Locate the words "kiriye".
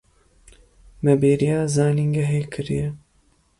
2.51-2.87